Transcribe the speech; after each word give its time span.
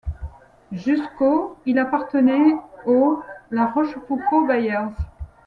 Jusqu'au 0.71 1.57
il 1.67 1.77
appartenait 1.77 2.55
aux 2.87 3.19
La 3.51 3.67
Rochefoucauld-Bayers. 3.67 4.95